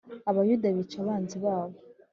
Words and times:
Abayuda 0.29 0.67
bica 0.77 0.97
abanzi 1.03 1.37
babo 1.45 1.75